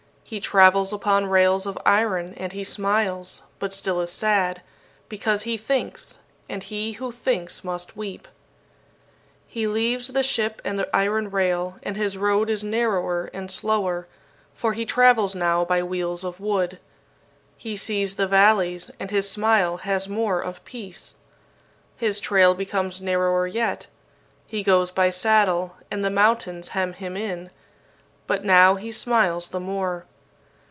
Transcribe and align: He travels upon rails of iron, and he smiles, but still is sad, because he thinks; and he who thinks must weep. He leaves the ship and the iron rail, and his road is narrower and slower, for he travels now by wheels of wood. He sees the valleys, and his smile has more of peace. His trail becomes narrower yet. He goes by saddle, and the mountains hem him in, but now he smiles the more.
He 0.23 0.39
travels 0.39 0.93
upon 0.93 1.25
rails 1.25 1.65
of 1.65 1.77
iron, 1.85 2.33
and 2.37 2.53
he 2.53 2.63
smiles, 2.63 3.41
but 3.59 3.73
still 3.73 3.99
is 3.99 4.13
sad, 4.13 4.61
because 5.09 5.43
he 5.43 5.57
thinks; 5.57 6.19
and 6.47 6.63
he 6.63 6.93
who 6.93 7.11
thinks 7.11 7.65
must 7.65 7.97
weep. 7.97 8.29
He 9.45 9.67
leaves 9.67 10.07
the 10.07 10.23
ship 10.23 10.61
and 10.63 10.79
the 10.79 10.87
iron 10.95 11.31
rail, 11.31 11.77
and 11.83 11.97
his 11.97 12.17
road 12.17 12.49
is 12.49 12.63
narrower 12.63 13.29
and 13.33 13.51
slower, 13.51 14.07
for 14.53 14.71
he 14.71 14.85
travels 14.85 15.35
now 15.35 15.65
by 15.65 15.83
wheels 15.83 16.23
of 16.23 16.39
wood. 16.39 16.79
He 17.57 17.75
sees 17.75 18.15
the 18.15 18.25
valleys, 18.25 18.89
and 19.01 19.11
his 19.11 19.29
smile 19.29 19.77
has 19.79 20.07
more 20.07 20.39
of 20.41 20.63
peace. 20.63 21.13
His 21.97 22.21
trail 22.21 22.55
becomes 22.55 23.01
narrower 23.01 23.47
yet. 23.47 23.87
He 24.47 24.63
goes 24.63 24.91
by 24.91 25.09
saddle, 25.09 25.75
and 25.91 26.05
the 26.05 26.09
mountains 26.09 26.69
hem 26.69 26.93
him 26.93 27.17
in, 27.17 27.49
but 28.27 28.45
now 28.45 28.75
he 28.75 28.93
smiles 28.93 29.49
the 29.49 29.59
more. 29.59 30.05